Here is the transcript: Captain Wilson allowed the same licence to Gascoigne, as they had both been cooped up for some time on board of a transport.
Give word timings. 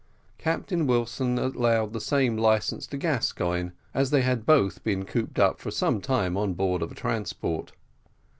Captain 0.39 0.87
Wilson 0.87 1.37
allowed 1.37 1.93
the 1.93 2.01
same 2.01 2.35
licence 2.35 2.87
to 2.87 2.97
Gascoigne, 2.97 3.69
as 3.93 4.09
they 4.09 4.23
had 4.23 4.47
both 4.47 4.83
been 4.83 5.05
cooped 5.05 5.37
up 5.37 5.59
for 5.59 5.69
some 5.69 6.01
time 6.01 6.35
on 6.35 6.55
board 6.55 6.81
of 6.81 6.91
a 6.91 6.95
transport. 6.95 7.71